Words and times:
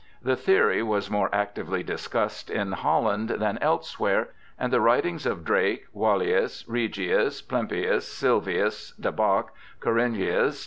The 0.23 0.35
theory 0.35 0.81
was 0.81 1.11
more 1.11 1.29
actively 1.31 1.83
discussed 1.83 2.49
in 2.49 2.71
Holland 2.71 3.29
than 3.29 3.59
else 3.59 3.99
where; 3.99 4.29
and 4.57 4.73
the 4.73 4.81
writings 4.81 5.27
of 5.27 5.45
Drake, 5.45 5.85
Walaeus, 5.93 6.67
Regius, 6.67 7.43
Plempius, 7.43 8.07
Sylvius, 8.07 8.93
de 8.99 9.11
Bach, 9.11 9.53
Conringius, 9.79 10.59
T. 10.59 10.59